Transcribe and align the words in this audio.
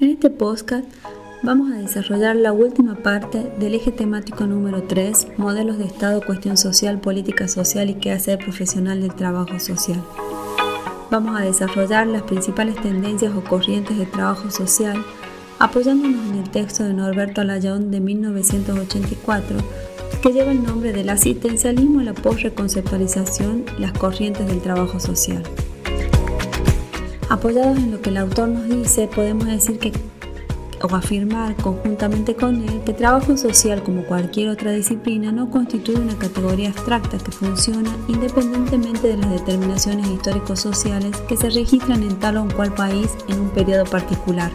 En 0.00 0.08
este 0.08 0.30
podcast 0.30 0.86
vamos 1.42 1.70
a 1.70 1.76
desarrollar 1.76 2.34
la 2.34 2.52
última 2.52 2.94
parte 2.94 3.52
del 3.58 3.74
eje 3.74 3.92
temático 3.92 4.46
número 4.46 4.84
3, 4.84 5.36
modelos 5.36 5.76
de 5.76 5.84
Estado, 5.84 6.22
cuestión 6.24 6.56
social, 6.56 7.02
política 7.02 7.48
social 7.48 7.90
y 7.90 7.94
qué 7.96 8.10
hacer 8.10 8.38
profesional 8.38 9.02
del 9.02 9.14
trabajo 9.14 9.60
social. 9.60 10.02
Vamos 11.10 11.38
a 11.38 11.44
desarrollar 11.44 12.06
las 12.06 12.22
principales 12.22 12.76
tendencias 12.76 13.34
o 13.36 13.44
corrientes 13.44 13.98
de 13.98 14.06
trabajo 14.06 14.50
social 14.50 15.04
apoyándonos 15.58 16.30
en 16.30 16.38
el 16.38 16.50
texto 16.50 16.82
de 16.82 16.94
Norberto 16.94 17.42
Alayón 17.42 17.90
de 17.90 18.00
1984 18.00 19.58
que 20.22 20.32
lleva 20.32 20.52
el 20.52 20.64
nombre 20.64 20.94
del 20.94 21.10
asistencialismo 21.10 22.00
y 22.00 22.04
la 22.04 22.14
posreconceptualización, 22.14 23.66
las 23.78 23.92
corrientes 23.92 24.46
del 24.46 24.62
trabajo 24.62 24.98
social. 24.98 25.42
Apoyados 27.40 27.78
en 27.78 27.90
lo 27.90 28.02
que 28.02 28.10
el 28.10 28.18
autor 28.18 28.50
nos 28.50 28.68
dice, 28.68 29.08
podemos 29.08 29.46
decir 29.46 29.78
que 29.78 29.94
o 30.82 30.94
afirmar 30.94 31.56
conjuntamente 31.56 32.36
con 32.36 32.56
él 32.68 32.82
que 32.84 32.92
trabajo 32.92 33.34
social 33.38 33.82
como 33.82 34.04
cualquier 34.04 34.50
otra 34.50 34.72
disciplina 34.72 35.32
no 35.32 35.50
constituye 35.50 35.98
una 35.98 36.18
categoría 36.18 36.68
abstracta 36.68 37.16
que 37.16 37.32
funciona 37.32 37.96
independientemente 38.08 39.08
de 39.08 39.16
las 39.16 39.30
determinaciones 39.30 40.06
histórico-sociales 40.08 41.16
que 41.30 41.38
se 41.38 41.48
registran 41.48 42.02
en 42.02 42.18
tal 42.18 42.36
o 42.36 42.46
cual 42.54 42.74
país 42.74 43.08
en 43.28 43.40
un 43.40 43.48
periodo 43.48 43.86
particular. 43.86 44.52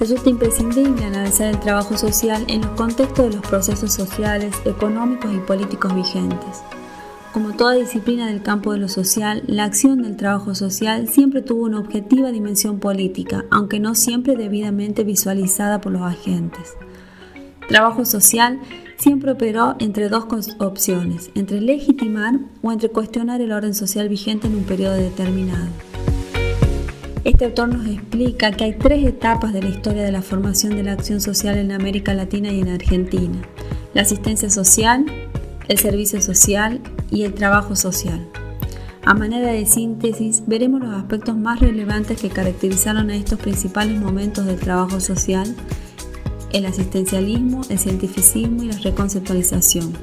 Resulta 0.00 0.30
imprescindible 0.30 1.04
analizar 1.04 1.46
el 1.46 1.60
trabajo 1.60 1.96
social 1.96 2.44
en 2.48 2.62
los 2.62 2.72
contextos 2.72 3.26
de 3.28 3.36
los 3.36 3.46
procesos 3.46 3.92
sociales, 3.92 4.52
económicos 4.64 5.32
y 5.32 5.38
políticos 5.38 5.94
vigentes. 5.94 6.64
Como 7.38 7.54
toda 7.54 7.74
disciplina 7.74 8.26
del 8.26 8.42
campo 8.42 8.72
de 8.72 8.80
lo 8.80 8.88
social, 8.88 9.44
la 9.46 9.62
acción 9.62 10.02
del 10.02 10.16
trabajo 10.16 10.56
social 10.56 11.06
siempre 11.06 11.40
tuvo 11.40 11.66
una 11.66 11.78
objetiva 11.78 12.32
dimensión 12.32 12.80
política, 12.80 13.44
aunque 13.52 13.78
no 13.78 13.94
siempre 13.94 14.34
debidamente 14.34 15.04
visualizada 15.04 15.80
por 15.80 15.92
los 15.92 16.02
agentes. 16.02 16.74
Trabajo 17.68 18.04
social 18.04 18.58
siempre 18.96 19.30
operó 19.30 19.76
entre 19.78 20.08
dos 20.08 20.24
opciones, 20.58 21.30
entre 21.36 21.60
legitimar 21.60 22.40
o 22.60 22.72
entre 22.72 22.88
cuestionar 22.88 23.40
el 23.40 23.52
orden 23.52 23.72
social 23.72 24.08
vigente 24.08 24.48
en 24.48 24.56
un 24.56 24.64
periodo 24.64 24.96
determinado. 24.96 25.68
Este 27.22 27.44
autor 27.44 27.68
nos 27.68 27.86
explica 27.86 28.50
que 28.50 28.64
hay 28.64 28.78
tres 28.78 29.06
etapas 29.06 29.52
de 29.52 29.62
la 29.62 29.68
historia 29.68 30.02
de 30.02 30.10
la 30.10 30.22
formación 30.22 30.74
de 30.74 30.82
la 30.82 30.94
acción 30.94 31.20
social 31.20 31.56
en 31.56 31.70
América 31.70 32.14
Latina 32.14 32.50
y 32.50 32.62
en 32.62 32.68
Argentina. 32.70 33.38
La 33.94 34.02
asistencia 34.02 34.50
social, 34.50 35.06
el 35.68 35.78
servicio 35.78 36.20
social 36.20 36.80
y 37.10 37.24
el 37.24 37.34
trabajo 37.34 37.76
social. 37.76 38.28
A 39.04 39.14
manera 39.14 39.50
de 39.52 39.64
síntesis, 39.64 40.42
veremos 40.46 40.80
los 40.80 40.94
aspectos 40.94 41.36
más 41.36 41.60
relevantes 41.60 42.20
que 42.20 42.28
caracterizaron 42.28 43.10
a 43.10 43.16
estos 43.16 43.38
principales 43.38 43.98
momentos 43.98 44.44
del 44.44 44.60
trabajo 44.60 45.00
social, 45.00 45.54
el 46.52 46.66
asistencialismo, 46.66 47.62
el 47.70 47.78
cientificismo 47.78 48.62
y 48.62 48.66
la 48.66 48.78
reconceptualización. 48.78 49.94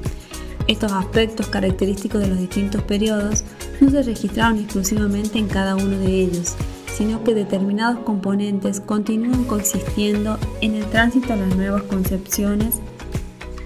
Estos 0.66 0.90
aspectos 0.90 1.46
característicos 1.46 2.20
de 2.20 2.28
los 2.28 2.38
distintos 2.38 2.82
periodos 2.82 3.44
no 3.80 3.90
se 3.90 4.02
registraron 4.02 4.58
exclusivamente 4.58 5.38
en 5.38 5.46
cada 5.46 5.76
uno 5.76 5.98
de 5.98 6.22
ellos, 6.22 6.56
sino 6.96 7.22
que 7.22 7.34
determinados 7.34 8.00
componentes 8.00 8.80
continúan 8.80 9.44
coexistiendo 9.44 10.38
en 10.60 10.74
el 10.74 10.84
tránsito 10.86 11.32
a 11.32 11.36
las 11.36 11.54
nuevas 11.54 11.82
concepciones 11.82 12.76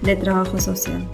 de 0.03 0.15
trabajo 0.15 0.59
social. 0.59 1.07